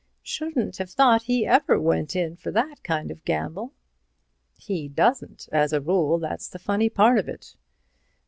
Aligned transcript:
"Shouldn't 0.23 0.77
have 0.77 0.89
thought 0.89 1.21
he 1.21 1.45
ever 1.45 1.79
went 1.79 2.15
in 2.15 2.35
for 2.35 2.49
that 2.53 2.81
kind 2.83 3.11
of 3.11 3.23
gamble." 3.23 3.75
"He 4.57 4.87
doesn't 4.87 5.47
as 5.51 5.73
a 5.73 5.79
rule. 5.79 6.17
That's 6.17 6.47
the 6.47 6.57
funny 6.57 6.89
part 6.89 7.19
of 7.19 7.29
it." 7.29 7.55